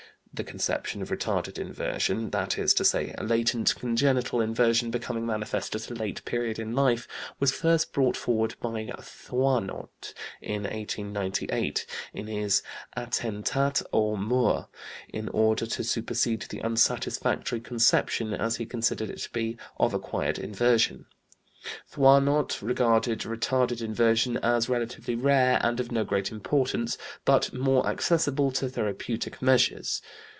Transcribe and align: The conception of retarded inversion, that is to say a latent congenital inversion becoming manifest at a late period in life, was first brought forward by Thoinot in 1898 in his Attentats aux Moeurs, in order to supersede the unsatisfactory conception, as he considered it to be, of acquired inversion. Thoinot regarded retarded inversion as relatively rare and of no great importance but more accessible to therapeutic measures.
The 0.33 0.45
conception 0.45 1.01
of 1.01 1.09
retarded 1.09 1.59
inversion, 1.59 2.29
that 2.29 2.57
is 2.57 2.73
to 2.75 2.85
say 2.85 3.13
a 3.17 3.23
latent 3.23 3.75
congenital 3.75 4.39
inversion 4.39 4.89
becoming 4.89 5.25
manifest 5.25 5.75
at 5.75 5.91
a 5.91 5.93
late 5.93 6.23
period 6.23 6.57
in 6.57 6.73
life, 6.73 7.05
was 7.37 7.51
first 7.51 7.91
brought 7.91 8.15
forward 8.15 8.55
by 8.61 8.85
Thoinot 8.97 10.13
in 10.41 10.63
1898 10.63 11.85
in 12.13 12.27
his 12.27 12.63
Attentats 12.95 13.83
aux 13.91 14.15
Moeurs, 14.15 14.67
in 15.09 15.27
order 15.29 15.65
to 15.65 15.83
supersede 15.83 16.43
the 16.43 16.61
unsatisfactory 16.63 17.59
conception, 17.59 18.33
as 18.33 18.55
he 18.55 18.65
considered 18.65 19.09
it 19.09 19.17
to 19.23 19.31
be, 19.31 19.57
of 19.81 19.93
acquired 19.93 20.39
inversion. 20.39 21.07
Thoinot 21.93 22.59
regarded 22.63 23.19
retarded 23.19 23.83
inversion 23.83 24.37
as 24.37 24.67
relatively 24.67 25.13
rare 25.13 25.59
and 25.61 25.79
of 25.79 25.91
no 25.91 26.03
great 26.03 26.31
importance 26.31 26.97
but 27.23 27.53
more 27.53 27.85
accessible 27.85 28.49
to 28.53 28.67
therapeutic 28.67 29.43
measures. 29.43 30.01